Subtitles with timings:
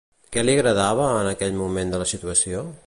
[0.35, 2.69] Què li agradava en aquell moment de la situació?